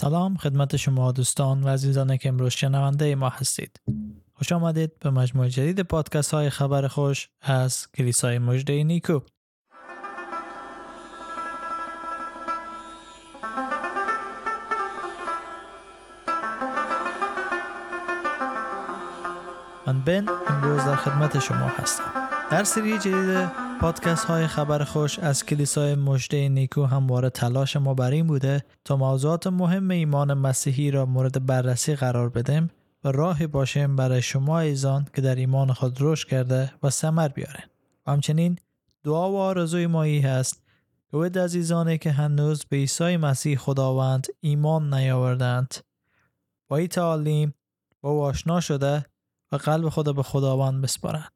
سلام 0.00 0.36
خدمت 0.36 0.76
شما 0.76 1.12
دوستان 1.12 1.64
و 1.64 1.68
عزیزان 1.68 2.16
که 2.16 2.28
امروز 2.28 2.52
شنونده 2.52 3.14
ما 3.14 3.28
هستید. 3.28 3.80
خوش 4.34 4.52
آمدید 4.52 4.98
به 4.98 5.10
مجموعه 5.10 5.50
جدید 5.50 5.80
پادکست 5.80 6.34
های 6.34 6.50
خبر 6.50 6.88
خوش 6.88 7.28
از 7.42 7.86
کلیسای 7.96 8.38
مجده 8.38 8.84
نیکو. 8.84 9.20
من 19.86 20.00
بن 20.00 20.26
امروز 20.48 20.84
در 20.84 20.96
خدمت 20.96 21.38
شما 21.38 21.68
هستم. 21.78 22.12
در 22.50 22.64
سری 22.64 22.98
جدید 22.98 23.67
پادکست 23.80 24.24
های 24.24 24.46
خبر 24.46 24.84
خوش 24.84 25.18
از 25.18 25.46
کلیسای 25.46 25.94
مجده 25.94 26.48
نیکو 26.48 26.84
همواره 26.84 27.30
تلاش 27.30 27.76
ما 27.76 27.94
بر 27.94 28.10
این 28.10 28.26
بوده 28.26 28.64
تا 28.84 28.96
موضوعات 28.96 29.46
مهم 29.46 29.90
ایمان 29.90 30.34
مسیحی 30.34 30.90
را 30.90 31.06
مورد 31.06 31.46
بررسی 31.46 31.96
قرار 31.96 32.28
بدیم 32.28 32.70
و 33.04 33.12
راهی 33.12 33.46
باشیم 33.46 33.96
برای 33.96 34.22
شما 34.22 34.60
ایزان 34.60 35.06
که 35.14 35.20
در 35.20 35.34
ایمان 35.34 35.72
خود 35.72 35.96
رشد 36.00 36.28
کرده 36.28 36.72
و 36.82 36.90
ثمر 36.90 37.28
بیارن 37.28 37.64
و 38.06 38.12
همچنین 38.12 38.58
دعا 39.04 39.32
و 39.32 39.36
آرزوی 39.36 39.86
ما 39.86 40.02
ای 40.02 40.20
هست 40.20 40.62
که 41.10 41.16
ود 41.16 41.38
عزیزانی 41.38 41.98
که 41.98 42.10
هنوز 42.10 42.64
به 42.64 42.76
عیسی 42.76 43.16
مسیح 43.16 43.56
خداوند 43.56 44.26
ایمان 44.40 44.94
نیاوردند 44.94 45.74
با 46.68 46.76
این 46.76 46.88
تعالیم 46.88 47.54
با 48.00 48.10
او 48.10 48.22
آشنا 48.22 48.60
شده 48.60 49.06
و 49.52 49.56
قلب 49.56 49.88
خود 49.88 50.16
به 50.16 50.22
خداوند 50.22 50.82
بسپارند. 50.82 51.32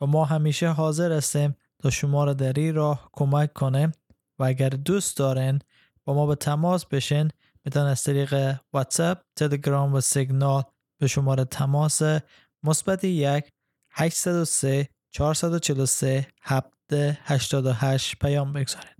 و 0.00 0.06
ما 0.06 0.24
همیشه 0.24 0.68
حاضر 0.68 1.12
هستیم 1.12 1.56
تا 1.82 1.90
شما 1.90 2.24
را 2.24 2.32
در 2.32 2.52
این 2.52 2.74
راه 2.74 3.10
کمک 3.12 3.52
کنیم 3.52 3.92
و 4.38 4.44
اگر 4.44 4.68
دوست 4.68 5.16
دارین 5.16 5.58
با 6.04 6.14
ما 6.14 6.26
به 6.26 6.34
تماس 6.34 6.86
بشین 6.86 7.30
می‌تونن 7.64 7.86
از 7.86 8.02
طریق 8.02 8.56
واتساپ، 8.72 9.18
تلگرام 9.36 9.94
و 9.94 10.00
سیگنال 10.00 10.62
به 11.00 11.06
شماره 11.06 11.44
تماس 11.44 12.02
مثبت 12.62 13.04
یک 13.04 13.52
803 13.90 14.88
443 15.10 16.26
788 16.42 18.18
پیام 18.18 18.52
بگذارید. 18.52 18.96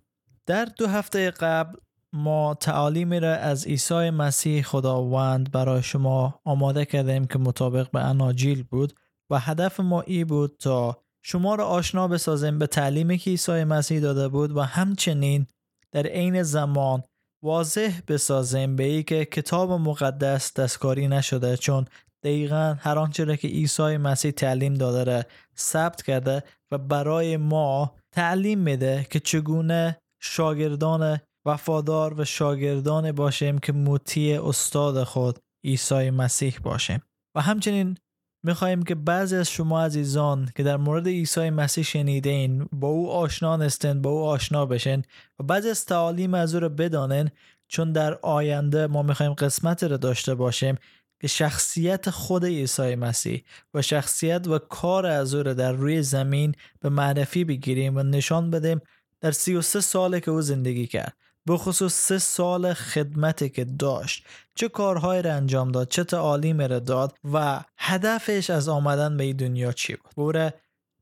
در 0.47 0.65
دو 0.65 0.87
هفته 0.87 1.31
قبل 1.31 1.79
ما 2.13 2.55
تعالیمی 2.55 3.21
را 3.21 3.35
از 3.35 3.67
عیسی 3.67 4.11
مسیح 4.11 4.63
خداوند 4.63 5.51
برای 5.51 5.83
شما 5.83 6.41
آماده 6.45 6.85
کردیم 6.85 7.27
که 7.27 7.39
مطابق 7.39 7.91
به 7.91 8.01
اناجیل 8.01 8.63
بود 8.63 8.93
و 9.31 9.39
هدف 9.39 9.81
ما 9.81 10.01
ای 10.01 10.25
بود 10.25 10.57
تا 10.59 11.05
شما 11.23 11.55
را 11.55 11.67
آشنا 11.67 12.09
بسازیم 12.09 12.59
به 12.59 12.67
تعلیمی 12.67 13.19
که 13.19 13.31
عیسی 13.31 13.65
مسیح 13.65 14.01
داده 14.01 14.29
بود 14.29 14.57
و 14.57 14.61
همچنین 14.61 15.47
در 15.93 16.07
عین 16.07 16.43
زمان 16.43 17.03
واضح 17.43 18.01
بسازیم 18.09 18.77
به 18.77 18.85
ای 18.85 19.03
که 19.03 19.25
کتاب 19.25 19.73
مقدس 19.73 20.55
دستکاری 20.55 21.09
نشده 21.09 21.57
چون 21.57 21.87
دقیقا 22.23 22.77
هر 22.81 22.99
آنچه 22.99 23.25
را 23.25 23.37
که 23.37 23.49
عیسی 23.49 23.97
مسیح 23.97 24.31
تعلیم 24.31 24.75
داده 24.75 25.05
را 25.05 25.23
ثبت 25.59 26.03
کرده 26.03 26.43
و 26.71 26.79
برای 26.79 27.37
ما 27.37 27.95
تعلیم 28.13 28.59
میده 28.59 29.07
که 29.11 29.21
چگونه 29.21 29.99
شاگردان 30.21 31.21
وفادار 31.47 32.21
و 32.21 32.25
شاگردان 32.25 33.13
باشیم 33.13 33.59
که 33.59 33.73
مطیع 33.73 34.47
استاد 34.47 35.05
خود 35.05 35.39
عیسی 35.65 36.11
مسیح 36.11 36.59
باشیم. 36.63 37.03
و 37.37 37.41
همچنین 37.41 37.99
می‌خواهیم 38.43 38.83
که 38.83 38.95
بعضی 38.95 39.37
از 39.37 39.51
شما 39.51 39.83
عزیزان 39.85 40.49
که 40.57 40.63
در 40.63 40.77
مورد 40.77 41.09
عیسی 41.09 41.51
مسیح 41.51 41.85
شنیدین 41.85 42.69
با 42.73 42.89
او 42.89 43.11
آشنا 43.11 43.57
نستن 43.57 44.03
با 44.03 44.11
او 44.11 44.25
آشنا 44.25 44.67
بشن 44.67 45.03
و 45.39 45.43
بعضی 45.43 45.71
از 45.71 45.85
تعالیم 45.85 46.35
از 46.35 46.55
او 46.55 46.61
رو 46.61 46.69
بدانن 46.69 47.31
چون 47.69 47.93
در 47.93 48.15
آینده 48.15 48.87
ما 48.87 49.03
می‌خوایم 49.03 49.35
قسمت 49.35 49.85
رو 49.85 49.97
داشته 49.97 50.35
باشیم 50.35 50.79
که 51.21 51.29
شخصیت 51.29 52.11
خود 52.11 52.45
عیسی 52.45 52.95
مسیح 52.95 53.45
و 53.75 53.83
شخصیت 53.83 54.47
و 54.47 54.59
کار 54.59 55.07
از 55.07 55.35
او 55.35 55.43
رو 55.43 55.55
در 55.55 55.73
روی 55.73 56.03
زمین 56.03 56.55
به 56.81 56.89
معرفی 56.89 57.45
بگیریم 57.45 57.97
و 57.97 58.03
نشان 58.03 58.51
بدیم 58.51 58.81
در 59.21 59.31
33 59.31 59.81
ساله 59.81 60.21
که 60.21 60.31
او 60.31 60.43
زندگی 60.43 60.87
کرد. 60.87 61.17
بخصوص 61.49 61.95
سه 61.95 62.19
سال 62.19 62.75
خدمتی 62.75 63.49
که 63.49 63.65
داشت 63.65 64.27
چه 64.55 64.69
کارهایی 64.69 65.23
را 65.23 65.35
انجام 65.35 65.73
داد 65.73 65.89
چه 65.89 66.05
تعالیم 66.05 66.61
را 66.61 66.79
داد 66.79 67.19
و 67.33 67.61
هدفش 67.79 68.51
از 68.51 68.69
آمدن 68.69 69.17
به 69.17 69.25
این 69.25 69.37
دنیا 69.37 69.73
چی 69.73 69.97
بود. 69.97 70.13
بوره 70.17 70.55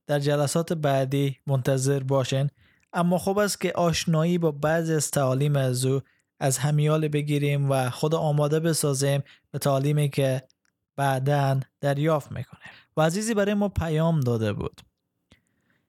در 0.06 0.18
جلسات 0.18 0.72
بعدی 0.72 1.36
منتظر 1.46 2.02
باشین. 2.02 2.50
اما 2.92 3.18
خوب 3.18 3.38
است 3.38 3.60
که 3.60 3.72
آشنایی 3.72 4.38
با 4.38 4.50
بعضی 4.50 4.94
از 4.94 5.10
تعالیم 5.10 5.56
از 5.56 5.84
او 5.84 6.00
از 6.40 6.58
همیال 6.58 7.08
بگیریم 7.08 7.70
و 7.70 7.90
خود 7.90 8.14
آماده 8.14 8.60
بسازیم 8.60 9.22
به 9.50 9.58
تعالیمی 9.58 10.08
که 10.08 10.42
بعدا 10.96 11.60
دریافت 11.80 12.32
می‌کنه 12.32 12.60
و 12.96 13.02
عزیزی 13.02 13.34
برای 13.34 13.54
ما 13.54 13.68
پیام 13.68 14.20
داده 14.20 14.52
بود. 14.52 14.80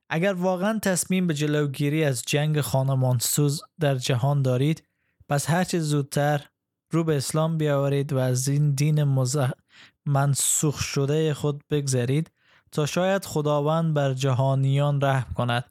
اگر 0.10 0.34
واقعا 0.34 0.80
تصمیم 0.80 1.28
به 1.28 1.34
جلوگیری 1.34 2.04
از 2.04 2.22
جنگ 2.22 2.62
خانمانسوز 2.62 3.62
در 3.80 3.96
جهان 3.96 4.42
دارید 4.42 4.84
پس 5.30 5.50
هرچه 5.50 5.80
زودتر 5.80 6.46
رو 6.92 7.04
به 7.04 7.18
اسلام 7.18 7.58
بیاورید 7.58 8.14
و 8.14 8.18
از 8.18 8.48
این 8.48 8.72
دین 8.72 9.04
مزه... 9.04 9.52
منسوخ 10.06 10.82
شده 10.82 11.34
خود 11.34 11.64
بگذرید 11.70 12.32
تا 12.72 12.86
شاید 12.86 13.26
خداوند 13.26 13.94
بر 13.94 14.14
جهانیان 14.14 15.02
رحم 15.02 15.34
کند 15.34 15.66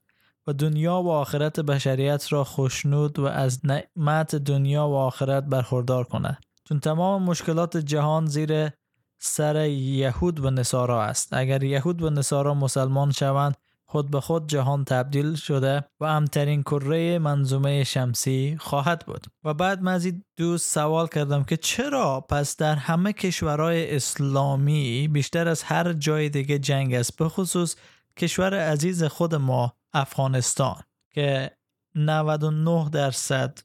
و 0.47 0.53
دنیا 0.53 1.03
و 1.03 1.11
آخرت 1.11 1.61
بشریت 1.61 2.33
را 2.33 2.45
خوشنود 2.45 3.19
و 3.19 3.25
از 3.25 3.61
نعمت 3.67 4.37
دنیا 4.37 4.89
و 4.89 4.95
آخرت 4.95 5.45
برخوردار 5.45 6.05
کند. 6.05 6.39
چون 6.65 6.81
تمام 6.81 7.23
مشکلات 7.23 7.77
جهان 7.77 8.27
زیر 8.27 8.71
سر 9.19 9.67
یهود 9.69 10.41
و 10.41 10.51
نصارا 10.51 11.03
است. 11.03 11.33
اگر 11.33 11.63
یهود 11.63 12.03
و 12.03 12.11
نصارا 12.11 12.55
مسلمان 12.55 13.13
شوند 13.13 13.57
خود 13.97 14.11
به 14.11 14.21
خود 14.21 14.49
جهان 14.49 14.85
تبدیل 14.85 15.35
شده 15.35 15.85
و 16.01 16.05
امترین 16.05 16.63
کره 16.63 17.19
منظومه 17.19 17.85
شمسی 17.85 18.57
خواهد 18.61 19.05
بود. 19.07 19.27
و 19.45 19.55
بعد 19.55 19.83
مزید 19.83 20.25
دوست 20.37 20.75
سوال 20.75 21.07
کردم 21.07 21.45
که 21.45 21.57
چرا 21.57 22.21
پس 22.21 22.57
در 22.57 22.75
همه 22.75 23.13
کشورهای 23.13 23.97
اسلامی 23.97 25.09
بیشتر 25.09 25.49
از 25.49 25.63
هر 25.63 25.93
جای 25.93 26.29
دیگه 26.29 26.59
جنگ 26.59 26.95
است 26.95 27.17
به 27.17 27.29
خصوص 27.29 27.77
کشور 28.17 28.55
عزیز 28.55 29.05
خود 29.05 29.35
ما 29.35 29.77
افغانستان 29.93 30.77
که 31.11 31.51
99 31.95 32.91
درصد 32.93 33.59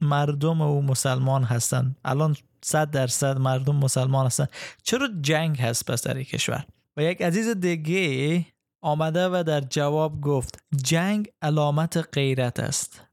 مردم 0.00 0.60
او 0.60 0.82
مسلمان 0.82 1.44
هستند. 1.44 1.96
الان 2.04 2.36
100 2.62 2.90
درصد 2.90 3.38
مردم 3.38 3.76
مسلمان 3.76 4.26
هستند. 4.26 4.48
چرا 4.82 5.08
جنگ 5.20 5.60
هست 5.60 5.90
پس 5.90 6.02
در 6.02 6.14
این 6.14 6.24
کشور؟ 6.24 6.64
و 6.96 7.02
یک 7.02 7.22
عزیز 7.22 7.48
دیگه 7.48 8.53
آمده 8.84 9.28
و 9.28 9.42
در 9.46 9.60
جواب 9.60 10.20
گفت 10.20 10.64
جنگ 10.84 11.28
علامت 11.42 11.96
غیرت 12.12 12.60
است. 12.60 13.04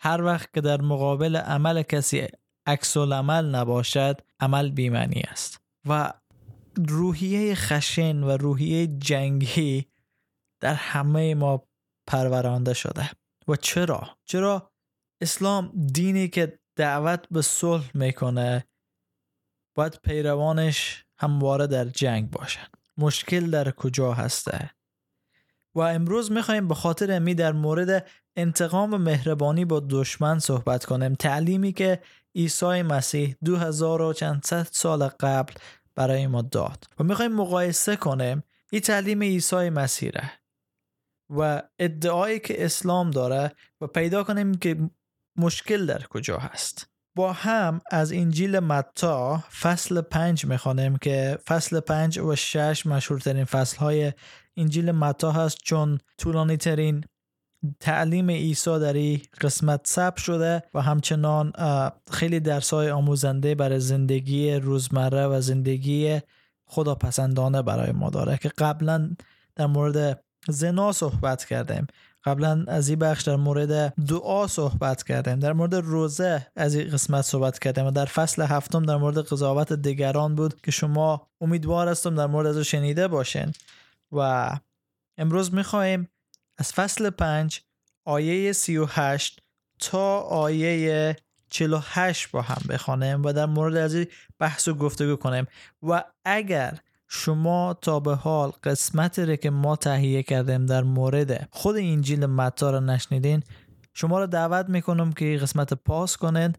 هر 0.00 0.22
وقت 0.22 0.54
که 0.54 0.60
در 0.60 0.80
مقابل 0.80 1.36
عمل 1.36 1.82
کسی 1.82 2.26
عکس 2.66 2.96
عمل 2.96 3.54
نباشد 3.54 4.20
عمل 4.40 4.70
بیمنی 4.70 5.20
است. 5.20 5.60
و 5.88 6.12
روحیه 6.76 7.54
خشن 7.54 8.22
و 8.22 8.30
روحیه 8.30 8.86
جنگی 8.86 9.86
در 10.60 10.74
همه 10.74 11.34
ما 11.34 11.68
پرورانده 12.06 12.74
شده. 12.74 13.10
و 13.48 13.56
چرا؟ 13.56 14.18
چرا؟ 14.24 14.72
اسلام 15.22 15.72
دینی 15.92 16.28
که 16.28 16.58
دعوت 16.76 17.28
به 17.30 17.42
صلح 17.42 17.90
می‌کنه 17.94 18.64
باید 19.76 20.00
پیروانش 20.04 21.04
همواره 21.18 21.66
در 21.66 21.84
جنگ 21.84 22.30
باشن 22.30 22.66
مشکل 22.98 23.50
در 23.50 23.70
کجا 23.70 24.12
هسته؟ 24.12 24.70
و 25.74 25.80
امروز 25.80 26.32
می‌خوایم 26.32 26.68
به 26.68 26.74
خاطر 26.74 27.12
امی 27.12 27.34
در 27.34 27.52
مورد 27.52 28.06
انتقام 28.36 28.94
و 28.94 28.98
مهربانی 28.98 29.64
با 29.64 29.86
دشمن 29.90 30.38
صحبت 30.38 30.84
کنیم. 30.84 31.14
تعلیمی 31.14 31.72
که 31.72 32.02
عیسی 32.34 32.82
مسیح 32.82 33.36
دو 33.44 33.56
هزار 33.56 34.02
و 34.02 34.12
چند 34.12 34.42
سال 34.72 35.08
قبل 35.08 35.52
برای 35.94 36.26
ما 36.26 36.42
داد. 36.42 36.84
و 36.98 37.04
می‌خوایم 37.04 37.32
مقایسه 37.32 37.96
کنیم 37.96 38.42
این 38.72 38.82
تعلیم 38.82 39.22
عیسی 39.22 39.70
مسیح 39.70 40.12
و 41.30 41.62
ادعایی 41.78 42.38
که 42.38 42.64
اسلام 42.64 43.10
داره 43.10 43.52
و 43.80 43.86
پیدا 43.86 44.24
کنیم 44.24 44.54
که 44.54 44.90
مشکل 45.36 45.86
در 45.86 46.02
کجا 46.02 46.36
هست. 46.36 46.89
با 47.16 47.32
هم 47.32 47.80
از 47.90 48.12
انجیل 48.12 48.58
متا 48.58 49.44
فصل 49.60 50.00
پنج 50.00 50.44
می‌خوانیم 50.44 50.96
که 50.96 51.38
فصل 51.46 51.80
پنج 51.80 52.18
و 52.18 52.36
شش 52.36 52.86
مشهورترین 52.86 53.44
فصل 53.44 53.76
های 53.76 54.12
انجیل 54.56 54.90
متا 54.90 55.32
هست. 55.32 55.58
چون 55.64 55.98
طولانی 56.18 56.56
ترین 56.56 57.04
تعلیم 57.80 58.30
عیسی 58.30 58.78
در 58.78 58.92
این 58.92 59.20
قسمت 59.40 59.86
ثبت 59.86 60.16
شده 60.16 60.62
و 60.74 60.82
همچنان 60.82 61.52
خیلی 62.10 62.40
درس 62.40 62.74
های 62.74 62.90
آموزنده 62.90 63.54
برای 63.54 63.80
زندگی 63.80 64.54
روزمره 64.54 65.26
و 65.26 65.40
زندگی 65.40 66.20
خداپسندانه 66.66 67.62
برای 67.62 67.92
ما 67.92 68.10
داره 68.10 68.36
که 68.36 68.48
قبلا 68.48 69.10
در 69.56 69.66
مورد 69.66 70.24
زنا 70.48 70.92
صحبت 70.92 71.44
کردیم. 71.44 71.86
قبلا 72.24 72.64
از 72.68 72.88
این 72.88 72.98
بخش 72.98 73.22
در 73.22 73.36
مورد 73.36 73.94
دعا 74.04 74.46
صحبت 74.46 75.02
کردیم. 75.02 75.38
در 75.38 75.52
مورد 75.52 75.74
روزه 75.74 76.46
از 76.56 76.74
این 76.74 76.90
قسمت 76.90 77.22
صحبت 77.22 77.58
کردیم 77.58 77.86
و 77.86 77.90
در 77.90 78.04
فصل 78.04 78.42
هفتم 78.42 78.82
در 78.82 78.96
مورد 78.96 79.18
قضاوت 79.18 79.72
دیگران 79.72 80.34
بود 80.34 80.60
که 80.60 80.70
شما 80.70 81.28
امیدوار 81.40 81.88
هستم 81.88 82.14
در 82.14 82.26
مورد 82.26 82.46
از 82.46 82.58
شنیده 82.58 83.08
باشین. 83.08 83.52
و 84.12 84.50
امروز 85.18 85.54
می‌خواهیم 85.54 86.08
از 86.58 86.72
فصل 86.72 87.10
پنج 87.10 87.60
آیه 88.04 88.52
سی 88.52 88.76
و 88.76 88.86
هشت 88.90 89.42
تا 89.78 90.20
آیه 90.20 91.16
48 91.50 92.30
با 92.30 92.42
هم 92.42 92.62
بخوانیم 92.68 93.22
و 93.22 93.32
در 93.32 93.46
مورد 93.46 93.76
از 93.76 93.94
این 93.94 94.06
بحث 94.38 94.68
و 94.68 94.74
گفتگو 94.74 95.16
کنیم. 95.16 95.46
و 95.82 96.04
اگر 96.24 96.78
شما 97.12 97.74
تا 97.74 98.00
به 98.00 98.14
حال 98.14 98.52
قسمتی 98.64 99.22
رو 99.22 99.36
که 99.36 99.50
ما 99.50 99.76
تهیه 99.76 100.22
کردیم 100.22 100.66
در 100.66 100.82
مورد 100.82 101.48
خود 101.50 101.76
انجیل 101.76 102.26
متا 102.26 102.70
رو 102.70 102.80
نشنیدین 102.80 103.42
شما 103.94 104.18
رو 104.18 104.26
دعوت 104.26 104.68
می‌کنم 104.68 105.12
که 105.12 105.38
قسمت 105.42 105.74
پاس 105.74 106.16
کنین 106.16 106.52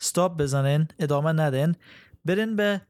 استاپ 0.00 0.36
بزنین 0.36 0.88
ادامه 0.98 1.32
ندین. 1.32 1.74
برین 2.24 2.56
به 2.56 2.80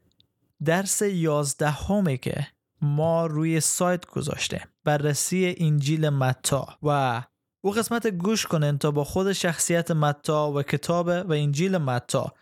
درس 0.65 1.03
یازدهمی 1.03 2.19
که 2.19 2.47
ما 2.83 3.27
روی 3.27 3.61
سایت 3.61 4.07
گذاشته 4.07 4.63
بررسی 4.85 5.55
انجیل 5.59 6.09
متا. 6.09 6.69
و 6.83 7.23
او 7.61 7.71
قسمت 7.71 8.07
گوش 8.07 8.47
کنین 8.47 8.79
تا 8.79 8.91
با 8.91 9.05
خود 9.05 9.33
شخصیت 9.33 9.91
متا 9.91 10.53
و 10.53 10.63
کتاب 10.63 11.07
و 11.07 11.33
انجیل 11.33 11.79
متا 11.79 12.33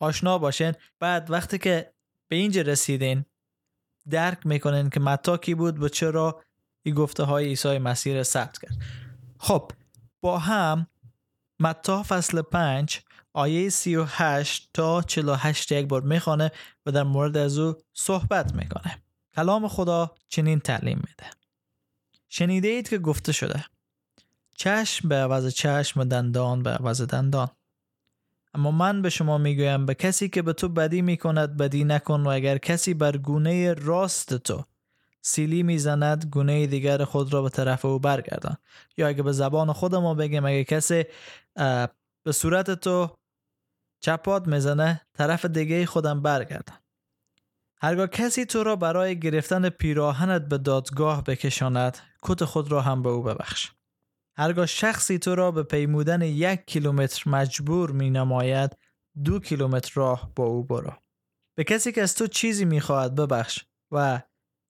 آشنا 0.00 0.38
باشین. 0.38 0.72
بعد 1.00 1.30
وقتی 1.30 1.58
که 1.58 1.92
به 2.28 2.36
اینجا 2.36 2.62
رسیدین 2.62 3.24
درک 4.10 4.46
می‌کنین 4.46 4.90
که 4.90 5.00
متا 5.00 5.36
کی 5.36 5.54
بود 5.54 5.82
و 5.82 5.88
چرا 5.88 6.42
این 6.82 6.94
گفته 6.94 7.22
های 7.22 7.44
عیسی 7.44 7.78
مسیح 7.78 8.22
ثبت 8.22 8.58
کرد. 8.58 8.76
خب 9.38 9.72
با 10.20 10.38
هم 10.38 10.86
متا 11.60 12.02
فصل 12.02 12.42
5 12.42 13.00
آیه 13.34 13.68
38 13.68 14.70
تا 14.74 15.02
48 15.02 15.72
یک 15.72 15.86
بار 15.86 16.02
می‌خوانه 16.02 16.50
و 16.86 16.92
در 16.92 17.02
مورد 17.02 17.36
از 17.36 17.58
او 17.58 17.74
صحبت 17.92 18.54
می‌کنه. 18.54 19.02
کلام 19.36 19.68
خدا 19.68 20.14
چنین 20.28 20.60
تعلیم 20.60 20.96
میده. 20.96 21.30
شنیده 22.28 22.68
اید 22.68 22.88
که 22.88 22.98
گفته 22.98 23.32
شده. 23.32 23.64
چشم 24.56 25.08
به 25.08 25.14
عوض 25.14 25.54
چشم 25.54 26.00
و 26.00 26.04
دندان 26.04 26.62
به 26.62 26.70
عوض 26.70 27.02
دندان. 27.02 27.48
اما 28.56 28.70
من 28.70 29.02
به 29.02 29.10
شما 29.10 29.38
می‌گویم 29.38 29.86
به 29.86 29.94
کسی 29.94 30.28
که 30.28 30.42
به 30.42 30.52
تو 30.52 30.68
بدی 30.68 31.02
می‌کند 31.02 31.56
بدی 31.56 31.84
نکن 31.84 32.20
و 32.20 32.28
اگر 32.28 32.58
کسی 32.58 32.94
بر 32.94 33.16
گونه 33.16 33.74
راست 33.74 34.34
تو 34.34 34.64
سیلی 35.22 35.62
می‌زند 35.62 36.24
گونه 36.24 36.66
دیگر 36.66 37.04
خود 37.04 37.32
را 37.32 37.42
به 37.42 37.48
طرف 37.48 37.84
او 37.84 37.98
برگردان. 37.98 38.56
یا 38.96 39.08
اگه 39.08 39.22
به 39.22 39.32
زبان 39.32 39.72
خود 39.72 39.94
ما 39.94 40.14
بگیم 40.14 40.44
اگه 40.44 40.64
کسی 40.64 41.04
به 42.22 42.32
صورت 42.32 42.70
تو 42.70 43.10
چپات 44.00 44.48
می‌زنه 44.48 45.00
طرف 45.14 45.44
دیگه 45.44 45.86
خودم 45.86 46.22
برگردان 46.22 46.76
هرگاه 47.80 48.06
کسی 48.06 48.44
تو 48.44 48.62
را 48.62 48.76
برای 48.76 49.20
گرفتن 49.20 49.68
پیراهنت 49.68 50.48
به 50.48 50.58
دادگاه 50.58 51.24
بکشاند 51.24 51.98
کت 52.22 52.44
خود 52.44 52.72
را 52.72 52.80
هم 52.80 53.02
به 53.02 53.08
او 53.08 53.22
ببخش. 53.22 53.70
هرگاه 54.38 54.66
شخصی 54.66 55.18
تو 55.18 55.34
را 55.34 55.50
به 55.50 55.62
پیمودن 55.62 56.22
یک 56.22 56.60
کیلومتر 56.66 57.30
مجبور 57.30 57.90
می 57.90 58.10
نماید 58.10 58.76
دو 59.24 59.40
کیلومتر 59.40 59.92
راه 59.94 60.32
با 60.36 60.44
او 60.44 60.64
برو. 60.64 60.92
به 61.54 61.64
کسی 61.64 61.92
که 61.92 62.02
از 62.02 62.14
تو 62.14 62.26
چیزی 62.26 62.64
می 62.64 62.80
خواهد 62.80 63.14
ببخش 63.14 63.64
و 63.90 64.22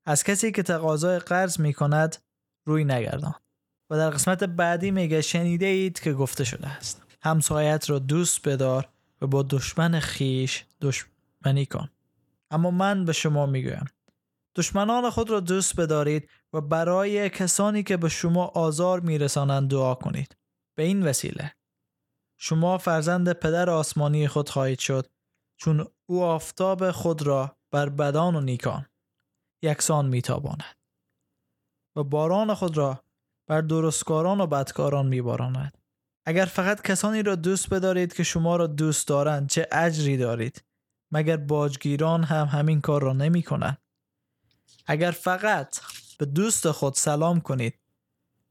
از 0.06 0.24
کسی 0.24 0.52
که 0.52 0.62
تقاضای 0.62 1.18
قرض 1.18 1.60
می 1.60 1.72
کند 1.72 2.16
روی 2.66 2.84
نگردان. 2.84 3.34
و 3.90 3.96
در 3.96 4.10
قسمت 4.10 4.44
بعدی 4.44 4.90
میگه 4.90 5.20
شنیده 5.20 5.66
اید 5.66 6.00
که 6.00 6.12
گفته 6.12 6.44
شده 6.44 6.69
است. 6.69 7.02
همسایت 7.22 7.90
را 7.90 7.98
دوست 7.98 8.48
بدار 8.48 8.88
و 9.22 9.26
با 9.26 9.42
دشمن 9.42 10.00
خیش 10.00 10.64
دشمنی 10.80 11.66
کن. 11.66 11.90
اما 12.50 12.70
من 12.70 13.04
به 13.04 13.12
شما 13.12 13.46
می‌گویم. 13.46 13.84
دشمنان 14.56 15.10
خود 15.10 15.30
را 15.30 15.40
دوست 15.40 15.80
بدارید 15.80 16.28
و 16.56 16.61
برای 16.61 17.31
کسانی 17.31 17.82
که 17.82 17.97
به 17.97 18.08
شما 18.08 18.44
آزار 18.44 19.00
میرسانند 19.00 19.70
دعا 19.70 19.94
کنید. 19.94 20.37
به 20.75 20.82
این 20.82 21.06
وسیله. 21.06 21.53
شما 22.38 22.79
فرزند 22.79 23.32
پدر 23.32 23.70
آسمانی 23.70 24.29
خود 24.29 24.49
خواهید 24.49 24.79
شد 24.79 25.06
چون 25.56 25.87
او 26.06 26.23
آفتاب 26.23 26.91
خود 26.91 27.23
را 27.23 27.56
بر 27.70 27.88
بدان 27.88 28.37
و 28.37 28.41
نیکان 28.41 28.87
یکسان 29.62 30.06
میتاباند 30.06 30.76
و 31.97 32.05
باران 32.05 32.55
خود 32.55 32.76
را 32.76 33.05
بر 33.47 33.61
درستکاران 33.61 34.41
و 34.41 34.47
بدکاران 34.47 35.06
میباراند. 35.06 35.79
اگر 36.26 36.44
فقط 36.44 36.82
کسانی 36.82 37.23
را 37.23 37.35
دوست 37.35 37.70
بدارید 37.70 38.14
که 38.14 38.23
شما 38.23 38.56
را 38.56 38.67
دوست 38.67 39.08
دارند 39.08 39.49
چه 39.49 39.69
اجری 39.73 40.17
دارید؟ 40.17 40.64
مگر 41.12 41.37
باجگیران 41.37 42.25
هم 42.25 42.47
همین 42.47 42.81
کار 42.81 43.03
را 43.03 43.12
نمی 43.12 43.43
کنند 43.43 43.79
اگر 44.87 45.11
فقط 45.11 45.81
به 46.18 46.26
دوست 46.26 46.70
خود 46.70 46.94
سلام 46.94 47.40
کنید. 47.40 47.74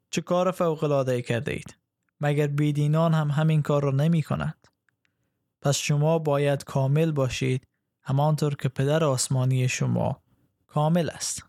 چه 0.09 0.21
کار 0.21 0.51
فوق 0.51 0.83
العاده 0.83 1.21
کرده 1.21 1.51
اید؟ 1.51 1.77
مگر 2.21 2.47
بیدینان 2.47 3.13
هم 3.13 3.31
همین 3.31 3.61
کار 3.61 3.83
را 3.83 3.91
نمی 3.91 4.23
کنند 4.23 4.67
پس 5.61 5.77
شما 5.77 6.19
باید 6.19 6.63
کامل 6.63 7.11
باشید 7.11 7.67
همانطور 8.03 8.55
که 8.55 8.69
پدر 8.69 9.03
آسمانی 9.03 9.67
شما 9.67 10.21
کامل 10.67 11.09
است. 11.09 11.43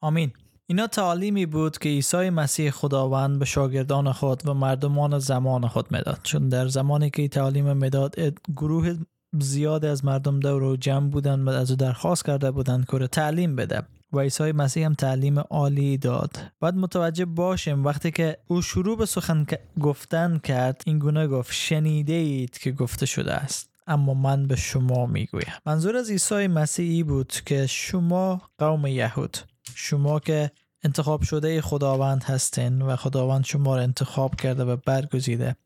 آمین. 0.00 0.32
اینا 0.66 0.86
تعالیمی 0.86 1.46
بود 1.46 1.78
که 1.78 1.88
عیسی 1.88 2.30
مسیح 2.30 2.70
خداوند 2.70 3.38
به 3.38 3.44
شاگردان 3.44 4.12
خود 4.12 4.48
و 4.48 4.54
مردمان 4.54 5.18
زمان 5.18 5.68
خود 5.68 5.92
می‌داد. 5.92 6.20
چون 6.22 6.48
در 6.48 6.68
زمانی 6.68 7.10
که 7.10 7.28
تعالیم 7.28 7.76
می‌داد 7.76 8.14
گروه 8.56 8.98
زیاد 9.40 9.84
از 9.84 10.04
مردم 10.04 10.40
دور 10.40 10.62
و 10.62 10.76
جمع 10.76 11.10
بودن 11.10 11.40
و 11.40 11.48
از 11.48 11.70
او 11.70 11.76
درخواست 11.76 12.26
کرده 12.26 12.50
بودند 12.50 12.86
که 12.90 13.06
تعلیم 13.06 13.56
بده. 13.56 13.82
و 14.12 14.20
عیسی 14.20 14.52
مسیح 14.52 14.86
هم 14.86 14.94
تعلیم 14.94 15.38
عالی 15.38 15.98
داد. 15.98 16.36
باید 16.60 16.74
متوجه 16.74 17.24
باشیم 17.24 17.84
وقتی 17.84 18.10
که 18.10 18.38
او 18.46 18.62
شروع 18.62 18.98
به 18.98 19.06
سخن 19.06 19.46
گفتن 19.80 20.38
کرد 20.38 20.82
این 20.86 20.98
گونه 20.98 21.26
گفت 21.26 21.52
شنیده 21.52 22.12
اید 22.12 22.58
که 22.58 22.72
گفته 22.72 23.06
شده 23.06 23.34
است. 23.34 23.70
اما 23.86 24.14
من 24.14 24.46
به 24.46 24.56
شما 24.56 25.06
می‌گویم. 25.06 25.52
منظور 25.66 25.96
از 25.96 26.10
عیسی 26.10 26.46
مسیحی 26.46 27.02
بود 27.02 27.32
که 27.46 27.66
شما 27.66 28.42
قوم 28.58 28.86
یهود 28.86 29.36
شما 29.74 30.20
که 30.20 30.50
انتخاب 30.82 31.22
شده 31.22 31.60
خداوند 31.60 32.24
هستین 32.24 32.82
و 32.82 32.96
خداوند 32.96 33.44
شما 33.44 33.76
را 33.76 33.82
انتخاب 33.82 34.34
کرده 34.34 34.64
و 34.64 34.76
برگزیده 34.76 35.56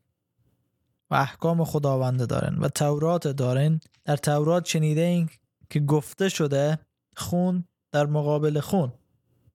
و 1.11 1.15
احکام 1.15 1.63
خداوند 1.63 2.27
دارن 2.27 2.57
و 2.59 2.69
تورات 2.69 3.27
دارن 3.27 3.79
در 4.05 4.17
تورات 4.17 4.65
شنیده 4.65 5.01
این 5.01 5.29
که 5.69 5.79
گفته 5.79 6.29
شده 6.29 6.79
خون 7.15 7.65
در 7.95 8.05
مقابل 8.05 8.59
خون 8.59 8.93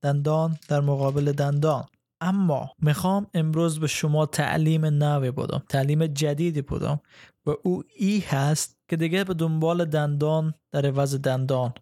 دندان 0.03 0.59
در 0.69 0.81
مقابل 0.81 1.33
دندان. 1.33 1.85
اما 2.21 2.71
می‌خوام 2.79 3.27
امروز 3.35 3.81
به 3.81 3.87
شما 3.87 4.27
تعلیم 4.27 4.85
نوی 4.87 5.31
بودم 5.31 5.63
تعلیم 5.69 6.07
جدیدی 6.07 6.63
بودم 6.63 7.01
و 7.47 7.51
او 7.63 7.83
ای 7.97 8.19
هست 8.21 8.79
که 8.89 8.97
دیگه 8.97 9.25
به 9.25 9.35
دنبال 9.35 9.85
دندان 9.85 10.55
در 10.71 10.87
عوض 10.87 11.15
دندان 11.15 11.73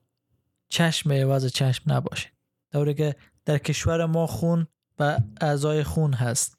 چشم 0.68 1.12
عوض 1.12 1.46
چشم 1.46 1.92
نباشه. 1.92 2.28
دوره 2.72 2.94
که 2.94 3.16
در 3.44 3.58
کشور 3.58 4.06
ما 4.06 4.26
خون 4.26 4.66
و 4.98 5.18
اعضای 5.40 5.84
خون 5.84 6.12
هست 6.12 6.58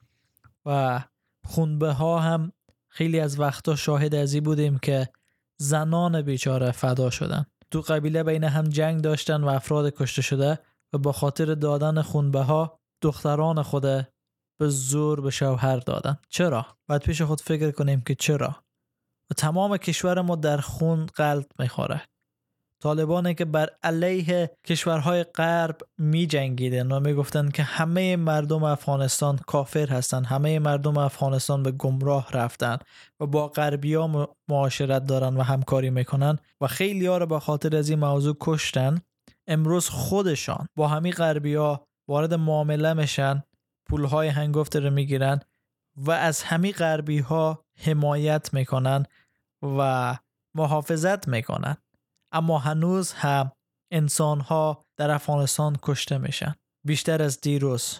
و 0.65 0.99
خونبه 1.43 1.91
ها 1.91 2.19
هم 2.19 2.51
خیلی 2.87 3.19
از 3.19 3.39
وقتا 3.39 3.75
شاهد 3.75 4.15
ازی 4.15 4.41
بودیم 4.41 4.77
که 4.77 5.09
زنان 5.57 6.21
بیچاره 6.21 6.71
فدا 6.71 7.09
شدن. 7.09 7.45
تو 7.71 7.81
قبیله 7.81 8.23
بین 8.23 8.43
هم 8.43 8.63
جنگ 8.63 9.01
داشتن 9.01 9.43
و 9.43 9.47
افراد 9.47 9.93
کشته 9.93 10.21
شده 10.21 10.59
و 10.93 10.97
با 10.97 11.11
خاطر 11.11 11.45
دادن 11.45 12.01
خونبه 12.01 12.41
ها 12.41 12.79
دختران 13.03 13.61
خود 13.61 13.83
به 14.59 14.69
زور 14.69 15.21
به 15.21 15.29
شوهر 15.29 15.77
دادن 15.77 16.17
چرا؟ 16.29 16.65
باید 16.89 17.01
پیش 17.01 17.21
خود 17.21 17.41
فکر 17.41 17.71
کنیم 17.71 18.01
که 18.01 18.15
چرا؟ 18.15 18.63
و 19.31 19.33
تمام 19.33 19.77
کشور 19.77 20.21
ما 20.21 20.35
در 20.35 20.57
خون 20.57 21.05
قلب 21.05 21.45
می‌خوره 21.59 22.01
طالبانی 22.79 23.33
که 23.35 23.45
بر 23.45 23.69
علیه 23.83 24.51
کشورهای 24.65 25.23
غرب 25.23 25.77
می 25.97 26.27
جنگیدن 26.27 26.91
و 26.91 26.99
می 26.99 27.13
گفتن 27.13 27.49
که 27.49 27.63
همه 27.63 28.15
مردم 28.15 28.63
افغانستان 28.63 29.37
کافر 29.37 29.87
هستند 29.87 30.25
همه 30.25 30.59
مردم 30.59 30.97
افغانستان 30.97 31.63
به 31.63 31.71
گمراه 31.71 32.31
رفتن 32.31 32.77
و 33.19 33.25
با 33.25 33.47
غربی 33.47 33.93
ها 33.93 34.35
معاشرت 34.49 35.05
دارن 35.05 35.37
و 35.37 35.41
همکاری 35.41 35.89
می‌کنن 35.89 36.37
و 36.61 36.67
خیلی 36.67 37.05
ها 37.05 37.17
رو 37.17 37.25
به 37.25 37.39
خاطر 37.39 37.75
از 37.75 37.89
این 37.89 37.99
موضوع 37.99 38.37
کشتن. 38.39 39.01
امروز 39.47 39.89
خودشان 39.89 40.67
با 40.75 40.87
همین 40.87 41.13
غربی 41.13 41.55
ها 41.55 41.87
وارد 42.07 42.33
معامله 42.33 42.93
میشن 42.93 43.43
پولهای 43.85 44.27
هنگفت 44.27 44.75
رو 44.75 44.89
می‌گیرن 44.89 45.39
و 45.97 46.11
از 46.11 46.43
همین 46.43 46.71
غربی 46.71 47.19
ها 47.19 47.65
حمایت 47.85 48.53
می‌کنن 48.53 49.05
و 49.77 50.17
محافظت 50.55 51.27
می‌کنن. 51.27 51.77
اما 52.31 52.57
هنوز 52.57 53.11
هم 53.11 53.51
انسان 53.91 54.39
ها 54.39 54.85
در 54.97 55.11
افغانستان 55.11 55.77
کشته 55.81 56.17
میشن. 56.17 56.55
بیشتر 56.85 57.21
از 57.21 57.41
دیروز. 57.41 57.99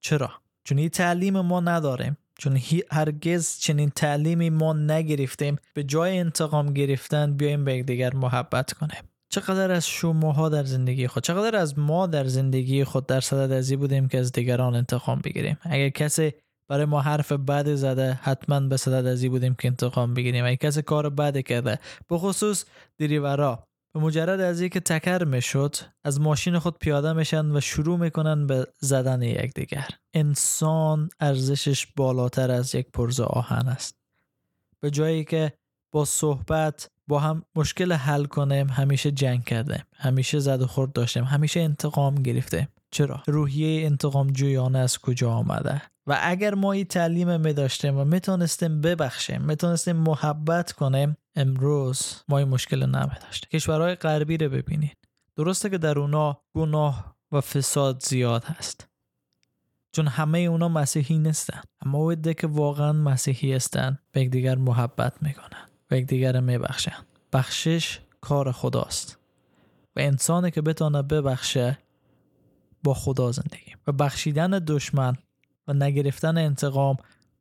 چرا؟ 0.00 0.30
چون 0.64 0.78
این 0.78 0.88
تعلیم 0.88 1.40
ما 1.40 1.60
نداریم. 1.60 2.16
چون 2.38 2.60
هرگز 2.90 3.58
چنین 3.58 3.90
تعلیمی 3.90 4.50
ما 4.50 4.72
نگرفتیم. 4.72 5.56
به 5.74 5.84
جای 5.84 6.18
انتقام 6.18 6.72
گرفتن 6.72 7.36
بیایم 7.36 7.64
به 7.64 7.74
یکدیگر 7.74 8.14
محبت 8.14 8.72
کنیم. 8.72 9.10
چقدر 9.32 9.70
از 9.70 9.88
شماها 9.88 10.48
در 10.48 10.64
زندگی 10.64 11.06
خود 11.06 11.22
چقدر 11.22 11.56
از 11.56 11.78
ما 11.78 12.06
در 12.06 12.24
زندگی 12.24 12.84
خود 12.84 13.06
در 13.06 13.20
صدد 13.20 13.52
ازی 13.52 13.76
بودیم 13.76 14.08
که 14.08 14.18
از 14.18 14.32
دیگران 14.32 14.74
انتقام 14.74 15.20
بگیریم؟ 15.24 15.58
اگر 15.62 15.88
کسی 15.88 16.32
برای 16.68 16.84
ما 16.84 17.00
حرف 17.00 17.32
بد 17.32 17.74
زده 17.74 18.12
حتما 18.22 18.60
به 18.60 18.76
صدد 18.76 19.06
ازی 19.06 19.28
بودیم 19.28 19.54
که 19.54 19.68
انتقام 19.68 20.14
بگیریم. 20.14 20.44
اگر 20.44 20.54
کسی 20.54 20.82
کار 20.82 21.10
بد 21.10 21.40
کرده 21.40 21.78
به 22.08 22.18
خصوص 22.18 22.64
دریورا 22.98 23.66
به 23.92 24.00
مجرد 24.00 24.40
از 24.40 24.62
که 24.62 24.80
تکر 24.80 25.24
می‌شد 25.24 25.76
از 26.04 26.20
ماشین 26.20 26.58
خود 26.58 26.78
پیاده 26.78 27.12
میشن 27.12 27.56
و 27.56 27.60
شروع 27.60 27.98
می‌کنن 27.98 28.46
به 28.46 28.66
زدن 28.78 29.22
یکدیگر 29.22 29.88
انسان 30.14 31.10
ارزشش 31.20 31.86
بالاتر 31.96 32.50
از 32.50 32.74
یک 32.74 32.86
پرز 32.92 33.20
آهن 33.20 33.68
است. 33.68 33.96
به 34.80 34.90
جایی 34.90 35.24
که 35.24 35.52
با 35.92 36.04
صحبت 36.04 36.90
با 37.08 37.18
هم 37.18 37.42
مشکل 37.54 37.92
حل 37.92 38.24
کنیم 38.24 38.68
همیشه 38.68 39.10
جنگ 39.10 39.44
کردیم 39.44 39.82
همیشه 39.96 40.38
زد 40.38 40.62
و 40.62 40.66
خورد 40.66 40.92
داشتیم 40.92 41.24
همیشه 41.24 41.60
انتقام 41.60 42.14
گرفتیم. 42.14 42.68
چرا؟ 42.90 43.22
روحیه 43.26 43.86
انتقام 43.86 44.30
جویانه 44.30 44.78
از 44.78 44.98
کجا 44.98 45.30
آمده؟ 45.30 45.82
و 46.06 46.18
اگر 46.22 46.54
ما 46.54 46.72
این 46.72 46.84
تعلیم 46.84 47.40
می 47.40 47.52
داشتیم 47.52 47.98
و 47.98 48.04
می‌تونستیم 48.04 48.80
ببخشیم 48.80 49.42
می‌تونستیم 49.42 49.96
محبت 49.96 50.72
کنیم 50.72 51.16
امروز 51.34 52.22
ما 52.28 52.38
این 52.38 52.48
مشکل 52.48 52.86
داشتیم 52.92 53.48
کشورهای 53.52 53.94
غربی 53.94 54.36
رو 54.36 54.48
ببینید. 54.48 54.96
درسته 55.36 55.70
که 55.70 55.78
در 55.78 55.98
اونا 55.98 56.40
گناه 56.54 57.16
و 57.32 57.40
فساد 57.40 58.02
زیاد 58.02 58.44
هست. 58.44 58.88
چون 59.92 60.06
همه 60.06 60.38
اونا 60.38 60.68
مسیحی 60.68 61.18
نیستن. 61.18 61.60
اما 61.80 62.06
ویده 62.06 62.34
که 62.34 62.46
واقعا 62.46 62.92
مسیحی 62.92 63.52
هستن 63.52 63.98
به 64.12 64.24
دیگر 64.24 64.54
محبت 64.54 65.22
می‌کنن 65.22 65.68
و 65.90 65.96
یکدیگر 65.96 66.40
میبخشن. 66.40 66.96
بخشش 67.32 68.00
کار 68.20 68.52
خداست. 68.52 69.18
و 69.96 70.00
انسانی 70.00 70.50
که 70.50 70.62
بتونه 70.62 71.02
ببخشه 71.02 71.78
با 72.84 72.94
خدا 72.94 73.32
زندگی. 73.32 73.74
و 73.86 73.92
بخشیدن 73.92 74.50
دشمن 74.50 75.16
و 75.68 75.72
نگرفتن 75.72 76.38
انتقام 76.38 76.96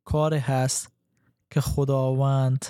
کار 0.06 0.34
هست 0.34 0.92
که 1.52 1.62
خداوند 1.62 2.66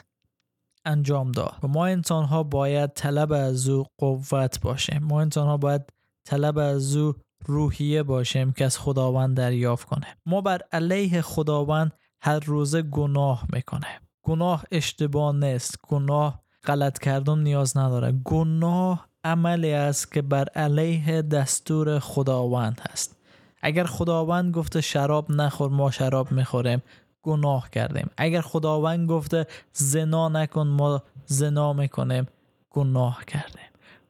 انجام 0.86 1.31
داد. 1.31 1.55
و 1.63 1.67
ما 1.67 1.86
انسان 1.86 2.25
ها 2.25 2.43
باید 2.43 2.93
طلب 2.93 3.31
از 3.31 3.69
او 3.69 3.86
قوت 3.98 4.62
باشیم. 4.62 5.03
ما 5.03 5.21
انسان 5.21 5.48
ها 5.48 5.57
باید 5.57 5.81
طلب 6.25 6.57
از 6.57 6.95
او 6.95 7.13
روحیه 7.45 8.03
باشیم 8.03 8.51
که 8.51 8.65
از 8.65 8.77
خداوند 8.77 9.38
دریافت 9.38 9.88
کنه. 9.88 10.07
ما 10.25 10.41
بر 10.41 10.62
علیه 10.71 11.21
خداوند 11.21 11.93
هر 12.21 12.39
روزه 12.39 12.81
گناه 12.81 13.45
می‌کنه. 13.53 14.01
گناه 14.24 14.63
اشتباه 14.71 15.36
نیست. 15.36 15.75
گناه 15.88 16.43
غلط 16.65 17.00
کردن 17.00 17.39
نیاز 17.39 17.77
نداره. 17.77 18.12
گناه 18.12 19.09
عملی 19.24 19.74
است 19.74 20.12
که 20.12 20.21
بر 20.21 20.48
علیه 20.55 21.21
دستور 21.21 22.00
خداوند 22.00 22.81
هست. 22.91 23.15
اگر 23.62 23.83
خداوند 23.86 24.53
گفته 24.53 24.81
شراب 24.81 25.31
نخور 25.31 25.69
ما 25.69 25.91
شراب 25.91 26.31
می‌خوریم. 26.31 26.81
گناه 27.21 27.69
کردیم. 27.69 28.09
اگر 28.17 28.41
خداوند 28.41 29.09
گفته 29.09 29.47
زنا 29.73 30.29
نکن 30.29 30.67
ما 30.67 31.03
زنا 31.25 31.73
می‌کنیم 31.73 32.27
گناه 32.69 33.25
کردیم. 33.25 33.69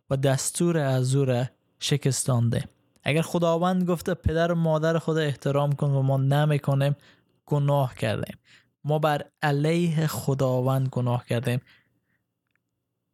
و 0.10 0.18
دستور 0.18 0.78
از 0.78 1.16
او 1.16 1.44
شکستانده. 1.80 2.64
اگر 3.04 3.22
خداوند 3.22 3.90
گفته 3.90 4.14
پدر 4.14 4.52
و 4.52 4.56
مادر 4.56 4.98
خود 4.98 5.18
احترام 5.18 5.72
کن 5.72 5.90
و 5.90 6.02
ما 6.02 6.18
نمی‌کنیم 6.18 6.96
گناه 7.46 7.96
کردیم. 7.96 8.38
ما 8.84 9.00
بر 9.00 9.26
علیه 9.42 10.08
خداوند 10.08 10.90
گناه 10.90 11.26
کردیم. 11.26 11.62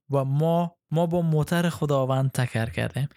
و 0.09 0.25
ما 0.25 0.75
ما 0.91 1.05
با 1.05 1.21
موتر 1.21 1.69
خداوند 1.69 2.31
تکر 2.31 2.65
کردیم. 2.65 3.09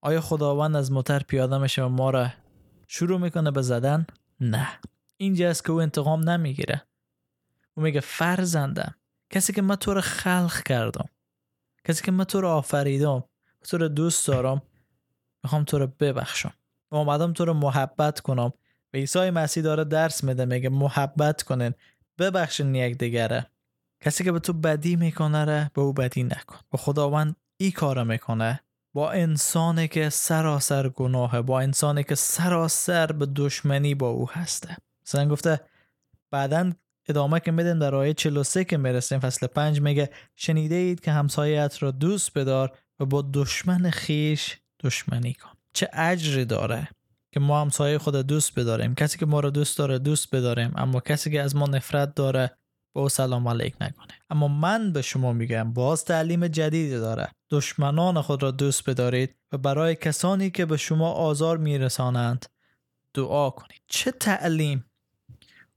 آیا 0.00 0.20
خداوند 0.20 0.76
از 0.76 0.92
موتر 0.92 1.18
پیاده 1.18 1.58
میشه 1.58 1.82
و 1.82 1.88
ما 1.88 2.10
را 2.10 2.28
شروع 2.88 3.20
می‌کنه 3.20 3.50
به 3.50 3.62
زدن؟ 3.62 4.06
نه. 4.40 4.68
اینجاست 5.22 5.64
که 5.64 5.72
او 5.72 5.80
انتقام 5.80 6.28
نمی‌گیره. 6.28 6.82
او 7.74 7.82
میگه 7.82 8.00
فرزندم 8.00 8.94
کسی 9.30 9.52
که 9.52 9.62
من 9.62 9.76
تو 9.76 9.94
رو 9.94 10.00
خلق 10.00 10.62
کردم 10.62 11.08
کسی 11.84 12.04
که 12.04 12.12
من 12.12 12.24
تو 12.24 12.40
رو 12.40 12.48
آفریدم 12.48 13.24
تو 13.68 13.78
رو 13.78 13.88
دوست 13.88 14.26
دارم 14.26 14.62
می‌خوام 15.44 15.64
تو 15.64 15.78
رو 15.78 15.86
ببخشم. 15.86 16.52
و 16.90 16.96
اومدم 16.96 17.32
تو 17.32 17.44
رو 17.44 17.54
محبت 17.54 18.20
کنم. 18.20 18.52
و 18.92 18.96
عیسی 18.96 19.30
مسیح 19.30 19.62
داره 19.62 19.84
درس 19.84 20.24
میده 20.24 20.44
میگه 20.44 20.68
محبت 20.68 21.42
کنین 21.42 21.74
ببخشین 22.18 22.74
یک 22.74 22.98
دیگره. 22.98 23.46
کسی 24.00 24.24
که 24.24 24.32
به 24.32 24.38
تو 24.38 24.52
بدی 24.52 24.96
می‌کنه 24.96 25.44
ره 25.44 25.70
به 25.74 25.80
او 25.80 25.92
بدی 25.92 26.22
نکن. 26.22 26.58
و 26.72 26.76
خداوند 26.76 27.36
ای 27.56 27.70
کار 27.70 28.04
می‌کنه. 28.04 28.60
با 28.94 29.10
انسانی 29.10 29.88
که 29.88 30.08
سراسر 30.08 30.88
گناهه 30.88 31.42
با 31.42 31.60
انسانی 31.60 32.04
که 32.04 32.14
سراسر 32.14 33.06
به 33.06 33.26
دشمنی 33.26 33.94
با 33.94 34.08
او 34.08 34.30
هسته. 34.30 34.76
مثلا 35.06 35.28
گفته 35.28 35.60
بعدا 36.30 36.72
ادامه 37.08 37.40
که 37.40 37.50
میدن 37.50 37.78
در 37.78 37.94
آیه 37.94 38.14
43 38.14 38.64
که 38.64 38.76
می‌رسیم 38.76 39.18
فصل 39.18 39.46
5 39.46 39.80
میگه 39.80 40.10
شنیده 40.36 40.74
اید 40.74 41.00
که 41.00 41.12
همسایت 41.12 41.82
را 41.82 41.90
دوست 41.90 42.38
بدار 42.38 42.78
و 43.00 43.06
با 43.06 43.30
دشمن 43.32 43.90
خیش 43.90 44.58
دشمنی 44.80 45.34
کن. 45.34 45.50
چه 45.72 45.88
اجری 45.92 46.44
داره 46.44 46.88
که 47.32 47.40
ما 47.40 47.60
همسایه 47.60 47.98
خود 47.98 48.16
دوست 48.16 48.58
بداریم؟ 48.58 48.94
کسی 48.94 49.18
که 49.18 49.26
ما 49.26 49.40
رو 49.40 49.50
دوست 49.50 49.78
داره 49.78 49.98
دوست 49.98 50.34
بداریم. 50.34 50.72
اما 50.76 51.00
کسی 51.00 51.30
که 51.30 51.42
از 51.42 51.56
ما 51.56 51.66
نفرت 51.66 52.14
داره 52.14 52.50
به 52.94 53.00
او 53.00 53.08
سلام 53.08 53.48
علیک 53.48 53.74
نکنه. 53.80 54.12
اما 54.30 54.48
من 54.48 54.92
به 54.92 55.02
شما 55.02 55.32
میگم 55.32 55.72
باز 55.72 56.04
تعلیم 56.04 56.48
جدیدی 56.48 56.98
داره. 56.98 57.28
دشمنان 57.50 58.22
خود 58.22 58.42
را 58.42 58.50
دوست 58.50 58.90
بدارید 58.90 59.36
و 59.52 59.58
برای 59.58 59.94
کسانی 59.94 60.50
که 60.50 60.66
به 60.66 60.76
شما 60.76 61.12
آزار 61.12 61.58
میرسانند 61.58 62.46
دعا 63.14 63.50
کنید. 63.50 63.80
چه 63.86 64.10
تعلیم؟ 64.10 64.84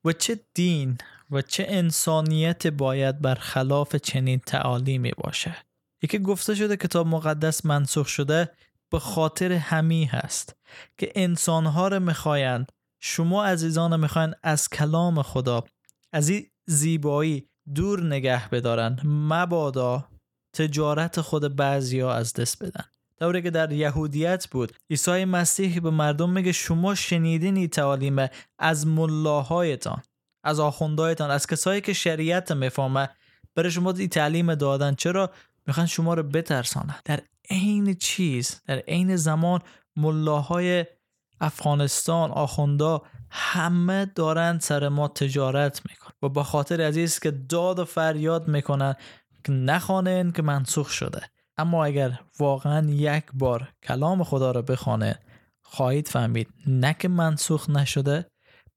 و 0.06 0.12
چه 0.12 0.40
دین 0.54 0.98
و 1.32 1.42
چه 1.42 1.66
انسانیت 1.68 2.68
باید 2.68 3.22
برخلاف 3.22 3.96
چنین 3.96 4.40
تعالیمی 4.40 5.12
باشه. 5.18 5.56
یکی 6.04 6.20
گفته 6.20 6.56
شده 6.56 6.78
کتاب 6.78 7.08
مقدس 7.08 7.66
منسوخ 7.66 8.08
شده 8.08 8.52
به 8.92 9.00
خاطر 9.00 9.52
همی 9.52 10.06
هست 10.06 10.56
که 10.98 11.12
انسانها 11.16 11.88
رو 11.88 12.00
می‌خواین 12.00 12.66
شما 13.00 13.46
عزیزان 13.46 14.00
می‌خواین 14.00 14.34
از 14.44 14.70
کلام 14.70 15.22
خدا 15.22 15.64
از 16.14 16.30
این 16.30 16.48
زیبایی 16.66 17.50
دور 17.76 18.04
نگه 18.04 18.50
بدارن 18.50 19.00
مبادا 19.04 20.10
تجارت 20.54 21.22
خود 21.22 21.56
بعضیا 21.56 22.14
از 22.14 22.34
دست 22.34 22.64
بدن. 22.64 22.86
دوره 23.20 23.42
که 23.42 23.52
در 23.52 23.72
یهودیت 23.72 24.48
بود. 24.48 24.74
عیسی 24.90 25.26
مسیح 25.26 25.80
به 25.80 25.90
مردم 25.90 26.30
میگه 26.30 26.52
شما 26.52 26.96
شنیدین 26.96 27.58
این 27.58 27.68
تعالیم 27.68 28.28
از 28.60 28.88
ملاهایتان 28.88 30.02
از 30.44 30.60
آخوندهایتان 30.60 31.32
از 31.32 31.48
کسایی 31.48 31.82
که 31.82 31.94
شریعت 31.94 32.52
می‌فهمه. 32.52 33.10
برای 33.56 33.72
شما 33.72 33.92
این 33.92 34.10
تعلیم 34.10 34.56
دادن 34.56 34.96
چرا؟ 34.96 35.32
می‌خوان 35.68 35.86
شما 35.86 36.14
رو 36.14 36.24
بترسانن. 36.24 36.96
در 37.06 37.20
عین 37.50 37.94
چیز 37.94 38.62
در 38.68 38.78
عین 38.78 39.16
زمان 39.16 39.62
ملاهای 39.96 40.86
افغانستان 41.42 42.32
آخوندا 42.32 43.02
همه 43.32 44.06
دارن 44.06 44.60
سر 44.60 44.90
ما 44.90 45.08
تجارت 45.08 45.82
می‌کنن. 45.90 46.14
و 46.22 46.30
با 46.30 46.44
خاطر 46.44 46.82
عزیز 46.82 47.20
که 47.20 47.32
داد 47.32 47.80
و 47.80 47.86
فریاد 47.86 48.48
می‌کنن 48.48 48.96
که 49.44 49.52
نخوانن 49.52 50.32
که 50.32 50.42
منسوخ 50.42 50.90
شده. 50.90 51.22
اما 51.58 51.86
اگر 51.86 52.20
واقعا 52.40 52.90
یک 52.90 53.24
بار 53.34 53.74
کلام 53.84 54.24
خدا 54.24 54.52
رو 54.52 54.62
بخوانه 54.62 55.20
خواهید 55.62 56.08
فهمید 56.08 56.50
نه 56.68 56.96
که 57.00 57.08
منسوخ 57.08 57.70
نشده 57.70 58.26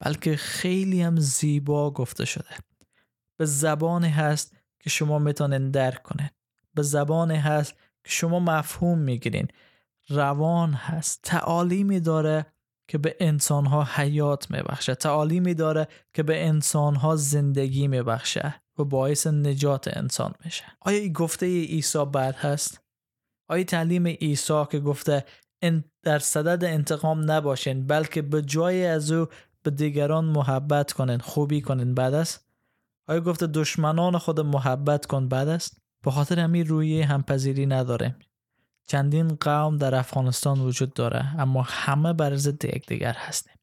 بلکه 0.00 0.36
خیلی 0.36 1.02
هم 1.02 1.20
زیبا 1.20 1.90
گفته 1.90 2.24
شده. 2.24 2.50
به 3.36 3.44
زبانی 3.44 4.08
هست 4.08 4.56
که 4.80 4.90
شما 4.90 5.18
می‌تونن 5.18 5.70
درک 5.70 6.02
کنید. 6.02 6.32
به 6.74 6.82
زبانی 6.82 7.36
هست 7.36 7.72
که 8.04 8.10
شما 8.10 8.40
مفهوم 8.40 8.98
می‌گیرین 8.98 9.48
روان 10.08 10.72
هست. 10.72 11.20
تعالیمی 11.22 12.00
داره 12.00 12.46
که 12.88 12.98
به 12.98 13.16
انسانها 13.20 13.84
حیات 13.84 14.50
میبخشه. 14.50 14.94
تعالیمی 14.94 15.54
داره 15.54 15.88
که 16.14 16.22
به 16.22 16.46
انسانها 16.46 17.16
زندگی 17.16 17.88
میبخشه. 17.88 18.54
و 18.78 18.84
باعث 18.84 19.26
نجات 19.26 19.96
انسان 19.96 20.34
میشه 20.44 20.64
آیا 20.80 20.98
این 20.98 21.12
گفته 21.12 21.46
عیسی 21.46 22.04
بد 22.04 22.34
هست؟ 22.34 22.80
آیا 23.48 23.64
تعلیم 23.64 24.06
عیسی 24.06 24.64
که 24.70 24.80
گفته 24.80 25.24
در 26.02 26.18
صدد 26.18 26.64
انتقام 26.64 27.30
نباشین 27.30 27.86
بلکه 27.86 28.22
به 28.22 28.42
جای 28.42 28.86
از 28.86 29.12
او 29.12 29.26
به 29.62 29.70
دیگران 29.70 30.24
محبت 30.24 30.92
کنین 30.92 31.18
خوبی 31.18 31.60
کنین 31.60 31.94
بعد 31.94 32.14
است؟ 32.14 32.48
آیا 33.08 33.20
گفته 33.20 33.46
دشمنان 33.46 34.18
خود 34.18 34.40
محبت 34.40 35.06
کن 35.06 35.28
بعد 35.28 35.48
است؟ 35.48 35.82
به 36.04 36.10
خاطر 36.10 36.40
همین 36.40 36.66
روی 36.66 37.02
همپذیری 37.02 37.66
نداره 37.66 38.16
چندین 38.86 39.28
قوم 39.28 39.76
در 39.76 39.94
افغانستان 39.94 40.60
وجود 40.60 40.92
داره 40.92 41.40
اما 41.40 41.62
همه 41.62 42.12
بر 42.12 42.36
ضد 42.36 42.64
یکدیگر 42.64 43.12
هستیم 43.12 43.54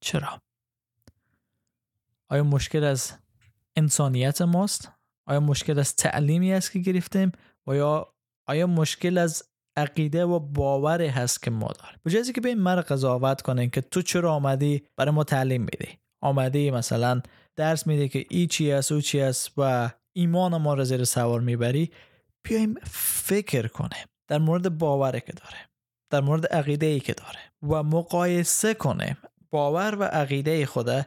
چرا؟ 0.00 0.40
آیا 2.28 2.44
مشکل 2.44 2.84
از 2.84 3.12
انسانیت 3.76 4.42
ماست؟ 4.42 4.90
آیا 5.26 5.40
مشکل 5.40 5.78
از 5.78 5.96
تعلیمی 5.96 6.52
است 6.52 6.72
که 6.72 6.78
گرفتیم؟ 6.78 7.32
و 7.66 7.74
یا 7.74 8.14
آیا 8.48 8.66
مشکل 8.66 9.18
از 9.18 9.42
عقیده 9.76 10.24
و 10.24 10.38
باوری 10.38 11.06
هست 11.06 11.42
که 11.42 11.50
ما 11.50 11.68
داریم 11.68 11.98
به 12.04 12.32
که 12.32 12.40
به 12.40 12.48
این 12.48 12.60
مر 12.60 12.80
قضاوت 12.80 13.42
کنین 13.42 13.70
که 13.70 13.80
تو 13.80 14.02
چرا 14.02 14.32
آمدی 14.32 14.82
برای 14.96 15.14
ما 15.14 15.24
تعلیم 15.24 15.60
میدی 15.60 15.98
آمدی 16.22 16.70
مثلا 16.70 17.22
درس 17.56 17.86
میده 17.86 18.08
که 18.08 18.26
ای 18.30 18.46
چی 18.46 18.72
است 18.72 18.92
او 18.92 19.00
چی 19.00 19.20
است 19.20 19.52
و 19.56 19.90
ایمان 20.12 20.56
ما 20.56 20.74
رو 20.74 20.84
زیر 20.84 21.04
سوار 21.04 21.40
می‌بری 21.40 21.90
بیایم 22.44 22.74
فکر 22.92 23.66
کنه 23.66 24.04
در 24.28 24.38
مورد 24.38 24.78
باوری 24.78 25.20
که 25.20 25.32
داره 25.32 25.56
در 26.10 26.20
مورد 26.20 26.46
عقیده 26.46 26.86
ای 26.86 27.00
که 27.00 27.14
داره 27.14 27.38
و 27.62 27.82
مقایسه 27.82 28.74
کنه 28.74 29.16
باور 29.50 29.94
و 29.94 30.02
عقیده 30.02 30.66
خدا 30.66 31.02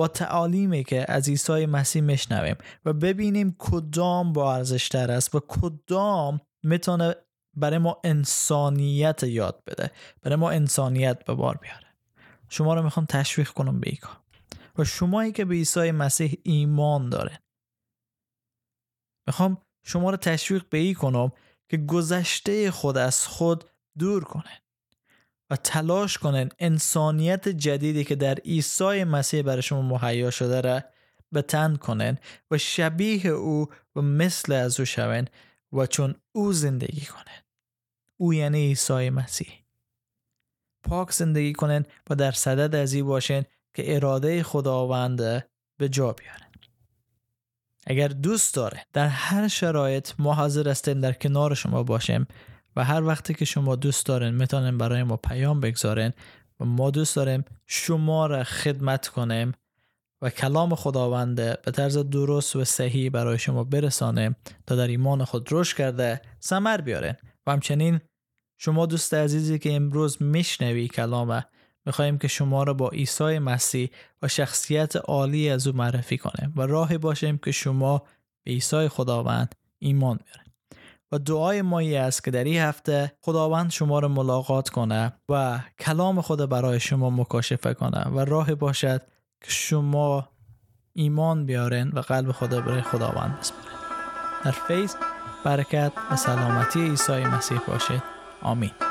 با 0.00 0.08
تعالیمی 0.08 0.84
که 0.84 1.12
از 1.12 1.28
عیسی 1.28 1.66
مسیح 1.66 2.02
میشنویم 2.02 2.56
و 2.84 2.92
ببینیم 2.92 3.56
کدام 3.58 4.32
با 4.32 4.54
ارزش 4.54 4.94
است 4.94 5.34
و 5.34 5.40
کدام 5.48 6.40
می‌تونه 6.62 7.14
برای 7.56 7.78
ما 7.78 8.00
انسانیت 8.04 9.22
یاد 9.22 9.62
بده 9.66 9.90
برای 10.22 10.36
ما 10.36 10.50
انسانیت 10.50 11.24
به 11.24 11.34
بار 11.34 11.56
بیاره. 11.56 11.86
شما 12.48 12.74
رو 12.74 12.82
می‌خوام 12.82 13.06
تشویق 13.06 13.48
کنم 13.48 13.80
به 13.80 13.96
کار. 13.96 14.16
و 14.78 14.84
شمایی 14.84 15.32
که 15.32 15.44
به 15.44 15.54
عیسی 15.54 15.90
مسیح 15.90 16.38
ایمان 16.42 17.10
داره. 17.10 17.42
می‌خوام 19.26 19.58
شما 19.84 20.10
رو 20.10 20.16
تشویق 20.16 20.64
به 20.70 20.78
ای 20.78 20.94
کنم 20.94 21.32
که 21.68 21.76
گذشته 21.76 22.70
خود 22.70 22.98
از 22.98 23.26
خود 23.26 23.64
دور 23.98 24.24
کنه. 24.24 24.62
و 25.50 25.56
تلاش 25.56 26.18
کنن 26.18 26.48
انسانیت 26.58 27.48
جدیدی 27.48 28.04
که 28.04 28.14
در 28.14 28.34
عیسی 28.34 29.04
مسیح 29.04 29.42
برای 29.42 29.62
شما 29.62 29.82
مهیا 29.82 30.30
شده 30.30 30.60
را 30.60 30.80
به 31.32 31.42
تن 31.42 31.76
کنن 31.76 32.18
و 32.50 32.58
شبیه 32.58 33.26
او 33.26 33.68
و 33.96 34.02
مثل 34.02 34.52
از 34.52 34.80
او 34.80 34.86
شون 34.86 35.24
و 35.72 35.86
چون 35.86 36.14
او 36.32 36.52
زندگی 36.52 37.06
کنن. 37.06 37.42
او 38.16 38.34
یعنی 38.34 38.58
عیسی 38.58 39.10
مسیح. 39.10 39.48
پاک 40.82 41.12
زندگی 41.12 41.52
کنن 41.52 41.84
و 42.10 42.14
در 42.14 42.32
صدد 42.32 42.74
از 42.74 42.92
این 42.92 43.06
باشن 43.06 43.44
که 43.74 43.96
اراده 43.96 44.42
خداوند 44.42 45.46
به 45.76 45.88
جا 45.88 46.12
بیارن. 46.12 46.50
اگر 47.86 48.08
دوست 48.08 48.54
داره 48.54 48.86
در 48.92 49.06
هر 49.06 49.48
شرایط 49.48 50.10
ما 50.18 50.34
حاضر 50.34 50.68
هستیم 50.68 51.00
در 51.00 51.12
کنار 51.12 51.54
شما 51.54 51.82
باشیم. 51.82 52.26
و 52.76 52.84
هر 52.84 53.04
وقتی 53.04 53.34
که 53.34 53.44
شما 53.44 53.76
دوست 53.76 54.06
دارین 54.06 54.34
می‌تونن 54.34 54.78
برای 54.78 55.02
ما 55.02 55.16
پیام 55.16 55.60
بگذارین 55.60 56.12
و 56.60 56.64
ما 56.64 56.90
دوست 56.90 57.16
داریم 57.16 57.44
شما 57.66 58.26
را 58.26 58.44
خدمت 58.44 59.08
کنیم 59.08 59.52
و 60.22 60.30
کلام 60.30 60.74
خداوند 60.74 61.36
به 61.36 61.70
طرز 61.72 61.98
درست 61.98 62.56
و 62.56 62.64
صحیح 62.64 63.10
برای 63.10 63.38
شما 63.38 63.64
برسانیم 63.64 64.36
تا 64.66 64.76
در 64.76 64.88
ایمان 64.88 65.24
خود 65.24 65.48
رشد 65.50 65.76
کرده 65.76 66.22
سمر 66.40 66.80
بیارین. 66.80 67.14
و 67.46 67.52
همچنین 67.52 68.00
شما 68.58 68.86
دوست 68.86 69.14
عزیزی 69.14 69.58
که 69.58 69.74
امروز 69.76 70.22
میشنوی 70.22 70.88
کلامه 70.88 71.44
می‌خواهیم 71.86 72.18
که 72.18 72.28
شما 72.28 72.62
را 72.62 72.74
با 72.74 72.88
عیسی 72.88 73.38
مسیح 73.38 73.90
و 74.22 74.28
شخصیت 74.28 74.96
عالی 74.96 75.50
از 75.50 75.66
او 75.66 75.76
معرفی 75.76 76.18
کنیم 76.18 76.52
و 76.56 76.62
راهی 76.62 76.98
باشیم 76.98 77.38
که 77.38 77.52
شما 77.52 78.02
به 78.44 78.50
عیسی 78.50 78.88
خداوند 78.88 79.54
ایمان 79.78 80.16
بیارین. 80.24 80.49
و 81.12 81.18
دعای 81.18 81.62
ما 81.62 81.80
است 81.80 82.24
که 82.24 82.30
در 82.30 82.44
این 82.44 82.60
هفته 82.60 83.12
خداوند 83.20 83.70
شما 83.70 83.98
را 83.98 84.08
ملاقات 84.08 84.68
کنه 84.68 85.12
و 85.28 85.60
کلام 85.78 86.20
خود 86.20 86.48
برای 86.48 86.80
شما 86.80 87.10
مکاشفه 87.10 87.74
کنه 87.74 88.04
و 88.08 88.24
راه 88.24 88.54
باشد 88.54 89.02
که 89.40 89.50
شما 89.50 90.28
ایمان 90.92 91.46
بیارین 91.46 91.88
و 91.88 92.00
قلب 92.00 92.32
خدا 92.32 92.60
برای 92.60 92.82
خداوند 92.82 93.38
بسپارین. 93.40 93.78
در 94.44 94.50
فیض 94.50 94.94
برکت 95.44 95.92
و 96.10 96.16
سلامتی 96.16 96.88
عیسی 96.88 97.12
مسیح 97.12 97.58
باشید. 97.68 98.02
آمین. 98.42 98.89